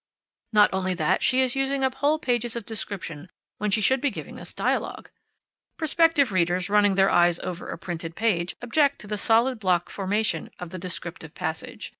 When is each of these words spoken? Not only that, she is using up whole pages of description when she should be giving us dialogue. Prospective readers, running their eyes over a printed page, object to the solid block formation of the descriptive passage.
Not 0.51 0.71
only 0.73 0.95
that, 0.95 1.21
she 1.21 1.41
is 1.41 1.55
using 1.55 1.83
up 1.83 1.93
whole 1.93 2.17
pages 2.17 2.55
of 2.55 2.65
description 2.65 3.29
when 3.59 3.69
she 3.69 3.81
should 3.81 4.01
be 4.01 4.09
giving 4.09 4.39
us 4.39 4.51
dialogue. 4.51 5.11
Prospective 5.77 6.31
readers, 6.31 6.71
running 6.71 6.95
their 6.95 7.11
eyes 7.11 7.37
over 7.43 7.69
a 7.69 7.77
printed 7.77 8.15
page, 8.15 8.55
object 8.63 8.97
to 9.01 9.07
the 9.07 9.15
solid 9.15 9.59
block 9.59 9.91
formation 9.91 10.49
of 10.57 10.71
the 10.71 10.79
descriptive 10.79 11.35
passage. 11.35 11.89